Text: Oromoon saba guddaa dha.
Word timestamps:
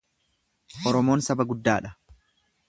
Oromoon 0.91 1.23
saba 1.27 1.47
guddaa 1.53 1.77
dha. 1.87 1.93